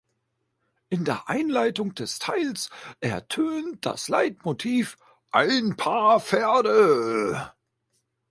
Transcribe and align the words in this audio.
In 0.89 1.05
der 1.05 1.29
Einleitung 1.29 1.93
des 1.93 2.17
Teils 2.17 2.71
ertönt 3.01 3.85
das 3.85 4.07
Leitmotiv 4.07 4.97
„Ein 5.29 5.77
paar 5.77 6.19
Pferde“. 6.19 7.53